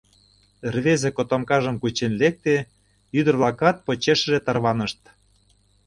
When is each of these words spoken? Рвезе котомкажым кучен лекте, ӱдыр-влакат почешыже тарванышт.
Рвезе 0.73 1.09
котомкажым 1.17 1.75
кучен 1.81 2.13
лекте, 2.21 2.55
ӱдыр-влакат 3.19 3.75
почешыже 3.85 4.39
тарванышт. 4.45 5.01